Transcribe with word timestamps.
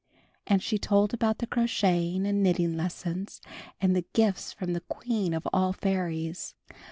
And 0.47 0.63
she 0.63 0.79
told 0.79 1.13
about 1.13 1.37
the 1.37 1.45
crocheting 1.45 2.25
and 2.25 2.41
knitting 2.41 2.75
lessons, 2.75 3.39
and 3.79 3.95
the 3.95 4.05
gifts 4.13 4.51
from 4.51 4.73
the 4.73 4.81
Queen 4.81 5.31
of 5.31 5.47
All 5.53 5.73
Fairies. 5.73 6.55